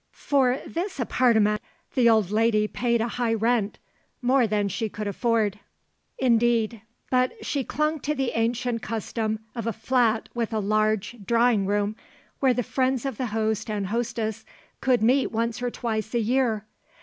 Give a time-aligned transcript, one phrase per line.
[0.13, 1.61] For this 'appartement'
[1.93, 3.77] the old lady paid a high rent
[4.19, 5.59] more than she could afford,
[6.17, 6.81] indeed;
[7.11, 11.95] but she clung to the ancient custom of a flat with a large drawing room,
[12.39, 14.43] where the friends of the host and hostess
[14.81, 16.65] could meet once or twice a year.